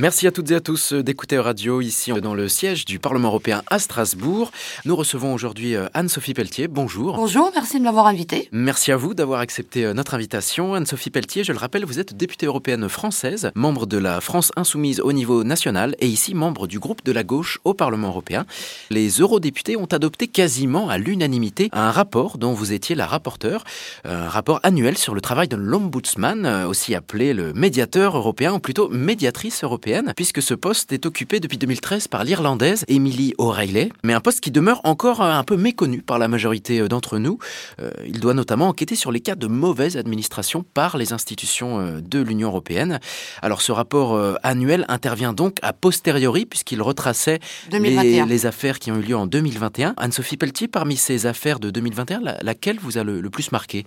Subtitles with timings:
[0.00, 3.64] Merci à toutes et à tous d'écouter Radio ici dans le siège du Parlement européen
[3.68, 4.52] à Strasbourg.
[4.84, 6.68] Nous recevons aujourd'hui euh, Anne-Sophie Pelletier.
[6.68, 7.16] Bonjour.
[7.16, 8.48] Bonjour, merci de m'avoir invité.
[8.52, 10.74] Merci à vous d'avoir accepté euh, notre invitation.
[10.74, 15.00] Anne-Sophie Pelletier, je le rappelle, vous êtes députée européenne française, membre de la France insoumise
[15.00, 18.46] au niveau national et ici membre du groupe de la gauche au Parlement européen.
[18.90, 23.64] Les eurodéputés ont adopté quasiment à l'unanimité un rapport dont vous étiez la rapporteure,
[24.04, 28.60] un rapport annuel sur le travail de l'ombudsman, euh, aussi appelé le médiateur européen ou
[28.60, 34.12] plutôt médiatrice européenne puisque ce poste est occupé depuis 2013 par l'Irlandaise Emily O'Reilly, mais
[34.12, 37.38] un poste qui demeure encore un peu méconnu par la majorité euh, d'entre nous.
[37.80, 42.00] Euh, il doit notamment enquêter sur les cas de mauvaise administration par les institutions euh,
[42.00, 43.00] de l'Union européenne.
[43.42, 47.38] Alors ce rapport annuel intervient donc a posteriori, puisqu'il retraçait
[47.70, 49.94] les, affaires qui ont eu lieu en 2021.
[49.96, 53.84] Anne-Sophie Pelletier, parmi ces affaires de 2021, laquelle vous a le, plus marqué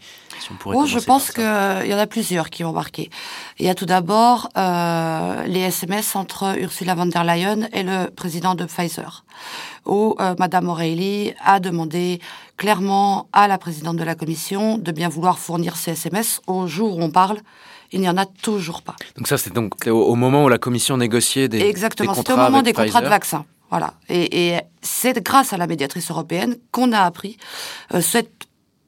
[0.66, 3.10] oh, Je pense qu'il y en a plusieurs qui ont marqué.
[3.60, 8.55] Il y a tout d'abord les SMS entre Ursula von der Leyen et le président
[8.55, 9.23] de Pfizer,
[9.85, 12.20] où euh, Madame O'Reilly a demandé
[12.57, 16.97] clairement à la présidente de la Commission de bien vouloir fournir ces SMS au jour
[16.97, 17.39] où on parle.
[17.91, 18.95] Il n'y en a toujours pas.
[19.17, 22.62] Donc ça, c'est donc au, moment où la Commission négociait des, Exactement, c'était au moment
[22.62, 23.45] des contrats de vaccins.
[23.69, 23.93] Voilà.
[24.09, 27.37] Et, c'est grâce à la médiatrice européenne qu'on a appris
[27.93, 28.40] euh, cette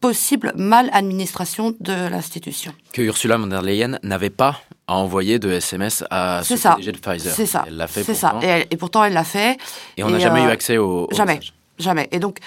[0.03, 2.73] possible mal administration de l'institution.
[2.91, 6.97] Que Ursula von der Leyen n'avait pas à envoyer de SMS à ce PDG de
[6.97, 7.33] Pfizer.
[7.33, 7.63] C'est ça.
[7.65, 8.37] Elle l'a fait C'est ça.
[8.69, 9.57] Et, pourtant, elle l'a fait.
[9.95, 11.39] Et on n'a jamais eu euh, accès au, jamais,
[11.79, 12.09] jamais.
[12.11, 12.39] Et donc,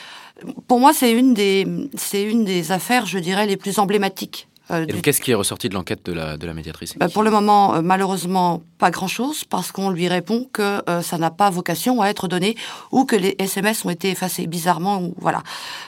[0.69, 4.87] pour moi, c'est une des, c'est une des affaires, je dirais, les plus emblématiques euh,
[5.03, 7.75] qu'est-ce qui est ressorti de l'enquête de la, de la médiatrice bah, Pour le moment,
[7.75, 12.09] euh, malheureusement, pas grand-chose, parce qu'on lui répond que euh, ça n'a pas vocation à
[12.09, 12.57] être donné
[12.91, 14.99] ou que les SMS ont été effacés bizarrement.
[15.01, 15.43] Ou, voilà.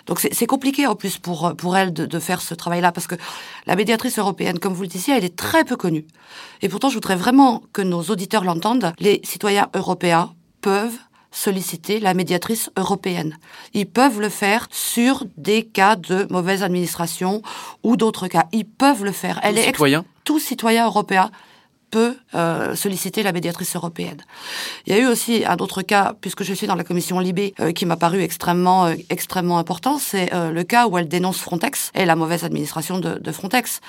[0.06, 3.16] Donc c'est compliqué en plus pour, pour elle de, de faire ce travail-là, parce que
[3.66, 6.06] la médiatrice européenne, comme vous le disiez, elle est très peu connue.
[6.62, 8.92] Et pourtant, je voudrais vraiment que nos auditeurs l'entendent.
[9.00, 10.98] Les citoyens européens peuvent
[11.30, 13.36] solliciter la médiatrice européenne.
[13.74, 17.42] Ils peuvent le faire sur des cas de mauvaise administration
[17.82, 18.46] ou d'autres cas.
[18.52, 19.40] Ils peuvent le faire.
[19.42, 21.30] Elle est citoyen tout citoyen européen
[21.90, 24.18] peut euh, solliciter la médiatrice européenne.
[24.86, 27.54] Il y a eu aussi un autre cas, puisque je suis dans la commission Libé,
[27.60, 31.90] euh, qui m'a paru extrêmement euh, extrêmement important, c'est le cas où elle dénonce Frontex
[31.94, 33.80] et la mauvaise administration de, de Frontex.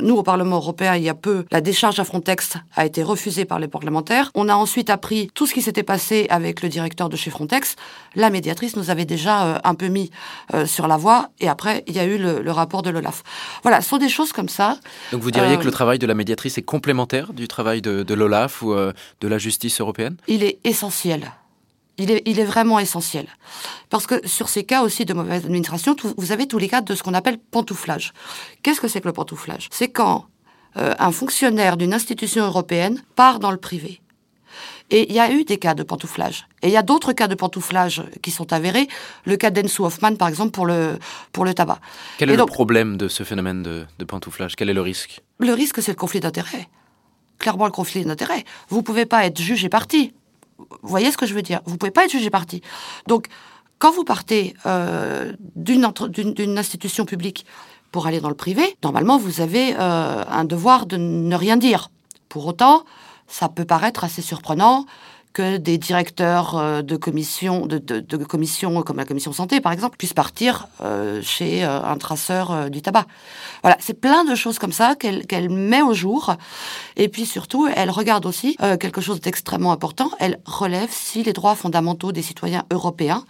[0.00, 3.44] nous, au Parlement européen, il y a peu, la décharge à Frontex a été refusée
[3.44, 4.30] par les parlementaires.
[4.34, 7.76] On a ensuite appris tout ce qui s'était passé avec le directeur de chez Frontex.
[8.14, 10.10] La médiatrice nous avait déjà un peu mis
[10.66, 13.22] sur la voie, et après, il y a eu le, le rapport de l'OLAF.
[13.62, 14.78] Voilà, ce sont des choses comme ça.
[15.12, 16.99] Donc vous diriez que le travail de la médiatrice est complémentaire
[17.32, 20.16] du travail de, l'OLAF ou euh, de la justice européenne?
[20.28, 21.32] Il est essentiel.
[21.98, 23.26] Il est, il est, vraiment essentiel.
[23.90, 26.94] Parce que sur ces cas aussi de mauvaise administration, vous avez tous les cas de
[26.94, 28.12] ce qu'on appelle pantouflage.
[28.62, 29.68] Qu'est-ce que c'est que le pantouflage?
[29.70, 30.26] C'est quand
[30.76, 34.00] euh, un fonctionnaire d'une institution européenne part dans le privé.
[34.90, 36.46] Et il y a eu des cas de pantouflage.
[36.62, 38.88] Et il y a d'autres cas de pantouflage qui sont avérés.
[39.24, 40.98] Le cas d'Ensu Hoffman, par exemple, pour le,
[41.32, 41.80] pour le tabac.
[42.18, 44.56] Quel est le problème de ce phénomène de, de pantouflage?
[44.56, 45.20] Quel est le risque?
[45.38, 46.68] Le risque, c'est le conflit d'intérêts
[47.40, 48.44] clairement le conflit d'intérêts.
[48.68, 50.12] Vous ne pouvez pas être juge et parti.
[50.58, 51.60] Vous voyez ce que je veux dire?
[51.64, 52.62] Vous ne pouvez pas être juge et parti.
[53.08, 53.26] Donc,
[53.80, 57.46] quand vous partez euh, d'une institution publique
[57.90, 61.90] pour aller dans le privé, normalement, vous avez euh, un devoir de ne rien dire.
[62.28, 62.84] Pour autant,
[63.26, 64.86] ça peut paraître assez surprenant
[65.32, 69.96] que des directeurs euh, de commissions, de, de, commissions comme la commission santé, par exemple,
[69.96, 73.06] puissent partir euh, chez euh, un traceur du tabac.
[73.62, 76.34] Voilà, c'est plein de choses comme ça qu'elle met au jour.
[76.96, 80.10] Et puis surtout, elle regarde aussi quelque chose d'extrêmement important.
[80.18, 83.24] Elle relève si les droits fondamentaux des citoyens européens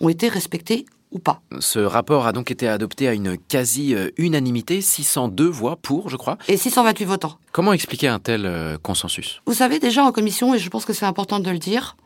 [0.00, 1.40] ont été respectés ou pas.
[1.60, 6.38] Ce rapport a donc été adopté à une quasi-unanimité, 602 voix pour, je crois.
[6.48, 7.38] Et 628 votants.
[7.52, 9.40] Comment expliquer un tel euh, consensus?
[9.46, 11.96] Vous savez, déjà en commission, et je pense que c'est important de le dire,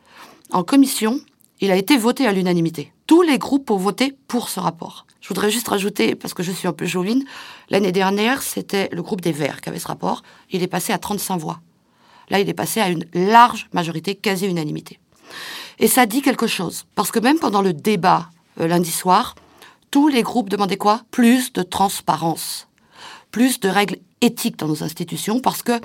[0.51, 1.19] en commission,
[1.59, 2.91] il a été voté à l'unanimité.
[3.07, 5.05] Tous les groupes ont voté pour ce rapport.
[5.21, 7.23] Je voudrais juste rajouter, parce que je suis un peu joline,
[7.69, 10.23] l'année dernière, c'était le groupe des Verts qui avait ce rapport.
[10.51, 11.59] Il est passé à 35 voix.
[12.29, 14.99] Là, il est passé à une large majorité, quasi-unanimité.
[15.79, 16.85] Et ça dit quelque chose.
[16.95, 19.35] Parce que même pendant le débat lundi soir,
[19.91, 21.01] tous les groupes demandaient quoi?
[21.11, 22.67] Plus de transparence,
[23.31, 25.79] plus de règles éthiques dans nos institutions, parce que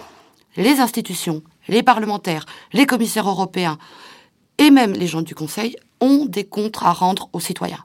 [0.57, 3.79] les institutions, les parlementaires, les commissaires européens
[4.59, 7.85] et même les gens du Conseil ont des comptes à rendre aux citoyens.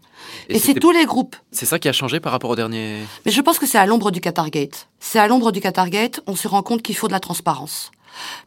[0.50, 1.36] Et, c'est tous les groupes.
[1.52, 2.98] C'est ça qui a changé par rapport au dernier.
[3.26, 4.88] Mais je pense que c'est à l'ombre du Qatargate.
[5.00, 7.92] C'est à l'ombre du Qatargate, on se rend compte qu'il faut de la transparence.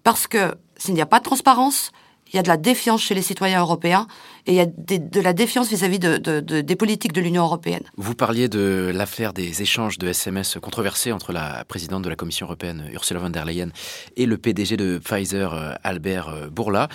[0.03, 1.93] Parce que s'il n'y a pas de transparence,
[2.33, 4.07] il y a de la défiance chez les citoyens européens
[4.47, 7.83] et il y a de la défiance vis-à-vis de, des politiques de l'Union européenne.
[7.97, 12.47] Vous parliez de l'affaire des échanges de SMS controversés entre la présidente de la Commission
[12.47, 13.71] européenne, Ursula von der Leyen,
[14.17, 16.89] et le PDG de Pfizer, euh, Albert euh, Bourla.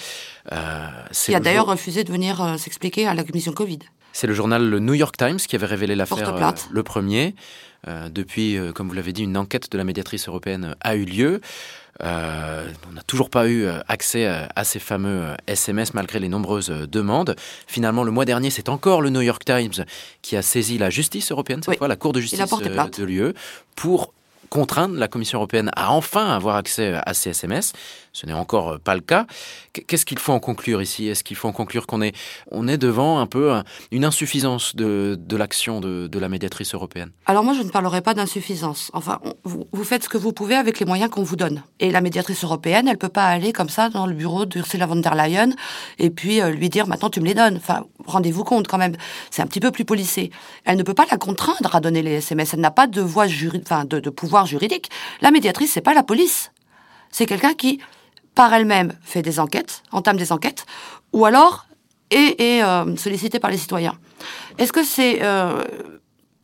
[0.52, 3.80] Euh, qui a d'ailleurs refusé de venir s'expliquer à la Commission Covid.
[4.14, 6.34] C'est le journal le New York Times qui avait révélé l'affaire
[6.72, 7.36] le premier.
[8.12, 11.42] depuis, comme vous l'avez dit, une enquête de la médiatrice européenne a eu lieu.
[12.04, 16.28] Euh, on n'a toujours pas eu euh, accès euh, à ces fameux SMS malgré les
[16.28, 17.36] nombreuses demandes.
[17.68, 19.86] Finalement, le mois dernier, c'est encore le New York Times
[20.22, 23.34] qui a saisi la justice européenne, cette fois la Cour de justice de l'UE,
[23.76, 24.14] pour
[24.50, 27.74] contraindre la Commission européenne à enfin avoir accès à ces SMS.
[28.16, 29.28] Ce n'est encore pas le cas.
[29.74, 31.08] Qu'est-ce qu'il faut en conclure ici?
[31.10, 32.16] Est-ce qu'il faut en conclure qu'on est,
[32.50, 33.62] on est devant un peu
[33.92, 37.12] une insuffisance de, de l'action de, de, la médiatrice européenne?
[37.26, 38.90] Alors moi, je ne parlerai pas d'insuffisance.
[38.94, 41.62] Enfin, vous, faites ce que vous pouvez avec les moyens qu'on vous donne.
[41.82, 44.86] Et la médiatrice européenne, elle ne peut pas aller comme ça dans le bureau d'Ursula
[44.86, 45.50] von der Leyen
[46.00, 47.58] et puis euh, lui dire maintenant tu me les donnes.
[47.58, 48.96] Enfin, rendez-vous compte quand même.
[49.30, 50.32] C'est un petit peu plus policé.
[50.64, 52.54] Elle ne peut pas la contraindre à donner les SMS.
[52.54, 53.26] Elle n'a pas de voix
[53.62, 54.90] enfin, de, de pouvoir juridique.
[55.22, 56.52] La médiatrice, c'est pas la police.
[57.12, 57.80] C'est quelqu'un qui
[58.36, 60.66] par elle-même fait des enquêtes, entame des enquêtes,
[61.14, 61.66] ou alors
[62.12, 63.98] est, euh, sollicitée par les citoyens.
[64.58, 65.64] Est-ce que c'est euh,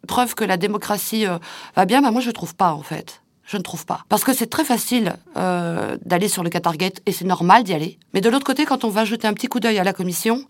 [0.07, 1.37] preuve que la démocratie euh,
[1.75, 2.01] va bien?
[2.01, 3.21] Ben Moi, je ne trouve pas, en fait.
[3.43, 4.05] Je ne trouve pas.
[4.07, 7.99] Parce que c'est très facile d'aller sur le Qatargate, et c'est normal d'y aller.
[8.13, 10.45] Mais de l'autre côté, quand on va jeter un petit coup d'œil à la commission,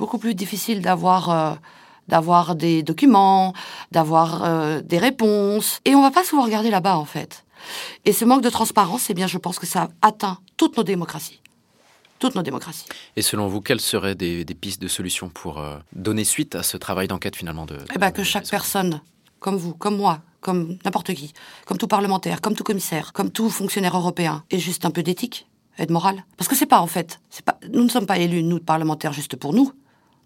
[0.00, 1.58] beaucoup plus difficile d'avoir
[2.12, 3.54] d'avoir des documents,
[3.90, 5.80] d'avoir des réponses.
[5.86, 7.44] Et on va pas souvent regarder là-bas, en fait.
[8.04, 11.40] Et ce manque de transparence, eh bien, je pense que ça atteint toutes nos démocraties.
[12.18, 12.84] Toutes nos démocraties.
[13.16, 16.76] Et selon vous, quelles seraient des, pistes de solutions pour euh, donner suite à ce
[16.76, 19.00] travail d'enquête finalement de, Eh bien, que chaque personne,
[19.40, 21.32] comme vous, comme moi, comme n'importe qui,
[21.66, 25.46] comme tout parlementaire, comme tout commissaire, comme tout fonctionnaire européen, ait juste un peu d'éthique
[25.78, 26.24] et de morale.
[26.36, 29.12] Parce que c'est pas en fait, c'est pas, nous ne sommes pas élus, nous, parlementaires,
[29.12, 29.72] juste pour nous.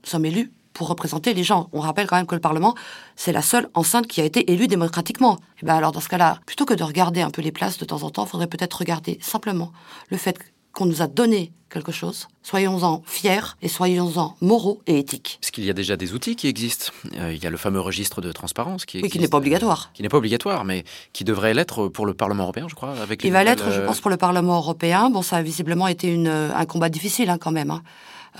[0.03, 1.71] Nous sommes élus pour représenter les gens.
[1.73, 2.75] On rappelle quand même que le Parlement,
[3.17, 5.37] c'est la seule enceinte qui a été élue démocratiquement.
[5.37, 7.79] Et eh ben alors dans ce cas-là, plutôt que de regarder un peu les places
[7.79, 9.73] de temps en temps, il faudrait peut-être regarder simplement
[10.11, 10.39] le fait
[10.75, 12.29] qu'on nous a donné quelque chose.
[12.43, 15.39] Soyons-en fiers et soyons-en moraux et éthiques.
[15.41, 16.93] Parce qu'il y a déjà des outils qui existent.
[17.19, 19.91] Euh, il y a le fameux registre de transparence qui qui n'est pas obligatoire.
[19.95, 20.85] qui n'est pas obligatoire, mais
[21.15, 22.95] qui devrait l'être pour le Parlement européen, je crois.
[23.01, 25.09] Avec il va l'être, je pense, pour le Parlement européen.
[25.09, 27.71] Bon, ça a visiblement été une, un combat difficile hein, quand même.
[27.71, 27.83] Hein.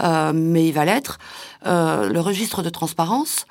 [0.01, 1.19] Euh, mais il va l'être.
[1.67, 3.47] Euh, le registre de transparence,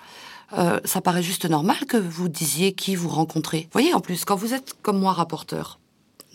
[0.58, 3.62] euh, ça paraît juste normal que vous disiez qui vous rencontrez.
[3.62, 5.80] Vous voyez, en plus, quand vous êtes comme moi rapporteur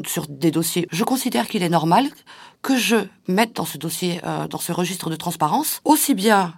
[0.07, 2.07] sur des dossiers, je considère qu'il est normal
[2.63, 2.97] que je
[3.29, 6.55] mette dans ce dossier, dans ce registre de transparence, aussi bien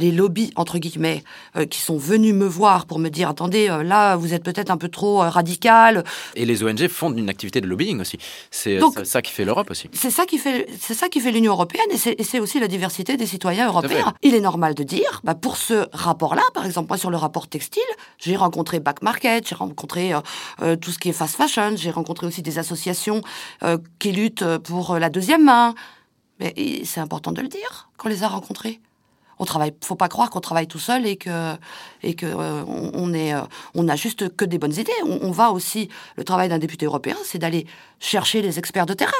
[0.00, 1.22] les lobbies, entre guillemets,
[1.56, 4.70] euh, qui sont venus me voir pour me dire, attendez, euh, là, vous êtes peut-être
[4.70, 6.04] un peu trop euh, radical.
[6.34, 8.18] Et les ONG font une activité de lobbying aussi.
[8.50, 9.88] C'est ça qui fait l'Europe aussi.
[9.92, 13.16] C'est ça qui fait, c'est ça qui fait l'Union européenne et c'est aussi la diversité
[13.16, 14.14] des citoyens européens.
[14.22, 17.46] Il est normal de dire, bah, pour ce rapport-là, par exemple, moi, sur le rapport
[17.46, 17.82] textile,
[18.18, 20.12] j'ai rencontré Back Market, j'ai rencontré
[20.80, 23.22] tout ce qui est fast fashion, j'ai rencontré aussi des associations
[23.98, 25.74] qui luttent pour la deuxième main.
[26.38, 26.54] Mais
[26.84, 28.80] c'est important de le dire qu'on les a rencontrés
[29.40, 29.72] on travaille.
[29.82, 31.56] Faut pas croire qu'on travaille tout seul et que euh,
[32.04, 33.42] euh,
[33.74, 34.92] on a juste que des bonnes idées.
[35.04, 37.66] on va aussi le travail d'un député européen, c'est d'aller
[37.98, 39.12] chercher les experts de terrain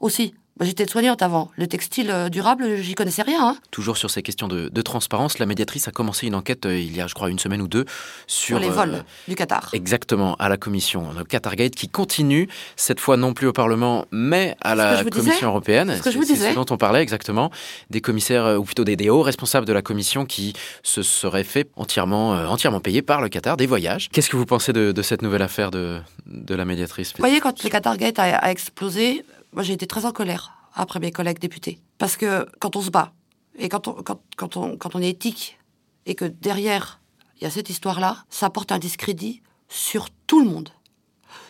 [0.00, 0.34] aussi.
[0.60, 1.50] J'étais soignante avant.
[1.56, 3.48] Le textile euh, durable, j'y connaissais rien.
[3.48, 3.56] Hein.
[3.70, 7.00] Toujours sur ces questions de, transparence, la médiatrice a commencé une enquête euh, il y
[7.00, 7.86] a, je crois, une semaine ou deux
[8.26, 9.70] sur, les vols euh, du Qatar.
[9.72, 14.54] Exactement, à la commission, le Qatargate, qui continue cette fois non plus au Parlement, mais
[14.60, 15.92] à la Commission européenne.
[15.92, 16.50] C'est ce que je vous disais.
[16.50, 17.50] ce dont on parlait exactement,
[17.88, 20.52] des commissaires ou plutôt des, hauts responsables de la Commission qui
[20.82, 24.10] se seraient fait entièrement, entièrement payer par le Qatar des voyages.
[24.10, 27.64] Qu'est-ce que vous pensez de, cette nouvelle affaire de, de la médiatrice Vous voyez, quand
[27.64, 31.80] le Qatargate a, a explosé, moi j'ai été très en colère après mes collègues députés.
[31.98, 33.12] Parce que quand on se bat,
[33.58, 35.58] et quand on, quand, quand on, quand on est éthique,
[36.06, 37.00] et que derrière,
[37.36, 40.70] il y a cette histoire-là, ça porte un discrédit sur tout le monde,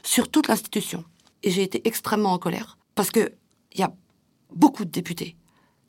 [0.02, 1.04] sur toute l'institution.
[1.42, 3.32] Et j'ai été extrêmement en colère, parce qu'il
[3.76, 3.92] y a
[4.52, 5.36] beaucoup de députés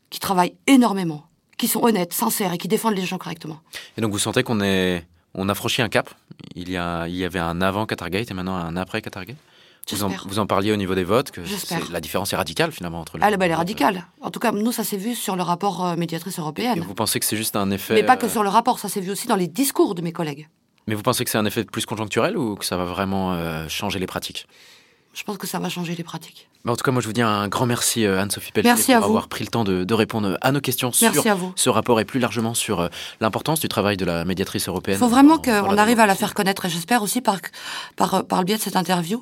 [0.10, 1.26] qui travaillent énormément,
[1.58, 3.60] qui sont honnêtes, sincères et qui défendent les gens correctement.
[3.98, 6.10] Et donc vous sentez qu'on est, on a franchi un cap?
[6.56, 9.38] Il y, a, il y avait un avant Qatargate et maintenant un après Qatargate
[9.90, 11.42] vous en, vous en, parliez au niveau des votes, que
[11.92, 13.24] la différence est radicale finalement entre les.
[13.24, 14.06] Ah, bah, elle est radicale.
[14.22, 16.78] En tout cas, nous, ça s'est vu sur le rapport euh, médiatrice européenne.
[16.78, 17.96] Et vous pensez que c'est juste un effet.
[17.96, 20.02] Mais pas que euh, sur le rapport, ça s'est vu aussi dans les discours de
[20.02, 20.48] mes collègues.
[20.88, 23.68] Mais vous pensez que c'est un effet plus conjoncturel ou que ça va vraiment euh,
[23.68, 24.48] changer les pratiques?
[25.14, 26.50] Je pense que ça va changer les pratiques.
[26.66, 29.28] en tout cas, moi, je vous dis un grand merci, Anne-Sophie Pelletier, merci pour avoir
[29.28, 31.12] pris le temps de, répondre à nos questions sur
[31.56, 34.96] ce rapport et plus largement sur l'importance du travail de la médiatrice européenne.
[34.96, 37.40] Il faut vraiment qu'on arrive à la faire connaître et j'espère aussi par,
[37.98, 39.22] par, par le biais de cette interview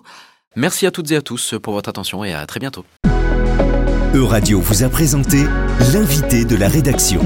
[0.56, 2.84] Merci à toutes et à tous pour votre attention et à très bientôt.
[4.16, 5.44] Euradio vous a présenté
[5.94, 7.22] l'invité de la rédaction.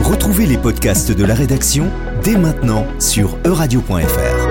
[0.00, 1.88] Retrouvez les podcasts de la rédaction
[2.24, 4.47] dès maintenant sur euradio.fr.